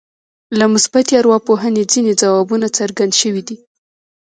له 0.57 0.65
مثبتې 0.73 1.13
ارواپوهنې 1.21 1.83
ځينې 1.91 2.13
ځوابونه 2.21 2.67
څرګند 2.77 3.13
شوي 3.21 3.41
دي. 3.47 3.57